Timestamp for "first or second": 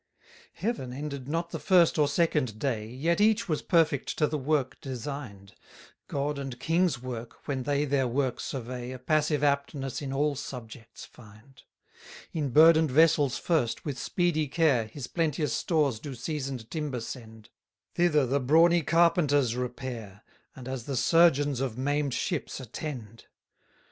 1.59-2.57